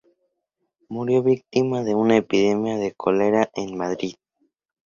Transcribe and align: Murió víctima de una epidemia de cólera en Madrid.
Murió 0.89 1.21
víctima 1.21 1.83
de 1.83 1.93
una 1.93 2.17
epidemia 2.17 2.77
de 2.79 2.91
cólera 2.93 3.51
en 3.53 3.77
Madrid. 3.77 4.15